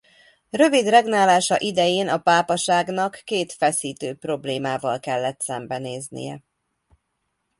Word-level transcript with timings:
Rövid 0.49 0.87
regnálása 0.89 1.59
idején 1.59 2.07
a 2.07 2.17
pápaságnak 2.17 3.21
két 3.23 3.53
feszítő 3.53 4.15
problémával 4.15 4.99
kellett 4.99 5.41
szembenéznie. 5.41 6.43